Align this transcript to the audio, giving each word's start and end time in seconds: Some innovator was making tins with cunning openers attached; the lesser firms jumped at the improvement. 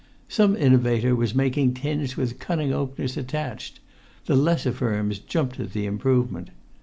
Some 0.27 0.57
innovator 0.57 1.15
was 1.15 1.35
making 1.35 1.75
tins 1.75 2.17
with 2.17 2.39
cunning 2.39 2.73
openers 2.73 3.17
attached; 3.17 3.79
the 4.25 4.35
lesser 4.35 4.71
firms 4.71 5.19
jumped 5.19 5.59
at 5.59 5.73
the 5.73 5.85
improvement. 5.85 6.49